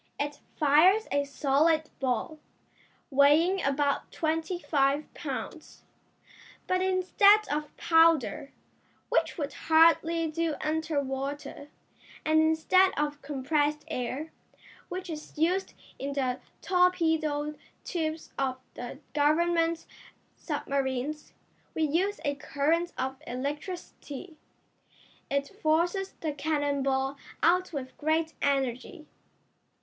It 0.19 0.39
fires 0.57 1.07
a 1.11 1.25
solid 1.25 1.91
ball, 1.99 2.39
weighing 3.11 3.61
about 3.63 4.11
twenty 4.11 4.57
five 4.57 5.13
pounds, 5.13 5.83
but 6.65 6.81
instead 6.81 7.47
of 7.51 7.77
powder, 7.77 8.51
which 9.09 9.37
would 9.37 9.53
hardly 9.53 10.27
do 10.31 10.55
under 10.59 11.03
water, 11.03 11.69
and 12.25 12.41
instead 12.41 12.93
of 12.97 13.21
compressed 13.21 13.85
air, 13.89 14.31
which 14.89 15.07
is 15.07 15.37
used 15.37 15.75
in 15.99 16.13
the 16.13 16.39
torpedo 16.63 17.53
tubes 17.83 18.33
of 18.39 18.57
the 18.73 18.97
Government 19.13 19.85
submarines, 20.35 21.35
we 21.75 21.83
use 21.83 22.19
a 22.25 22.33
current 22.33 22.91
of 22.97 23.21
electricity. 23.27 24.35
It 25.29 25.49
forces 25.61 26.13
the 26.21 26.33
cannon 26.33 26.81
ball 26.81 27.17
out 27.43 27.71
with 27.71 27.95
great 27.99 28.33
energy." 28.41 29.05